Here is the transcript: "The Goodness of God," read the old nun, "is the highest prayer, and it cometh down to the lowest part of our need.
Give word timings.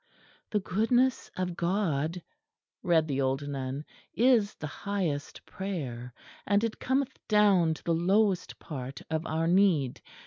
"The 0.49 0.59
Goodness 0.59 1.29
of 1.37 1.55
God," 1.55 2.23
read 2.81 3.07
the 3.07 3.21
old 3.21 3.47
nun, 3.47 3.85
"is 4.15 4.55
the 4.55 4.65
highest 4.65 5.45
prayer, 5.45 6.11
and 6.47 6.63
it 6.63 6.79
cometh 6.79 7.19
down 7.27 7.75
to 7.75 7.83
the 7.83 7.93
lowest 7.93 8.57
part 8.57 9.03
of 9.11 9.23
our 9.27 9.45
need. 9.45 10.01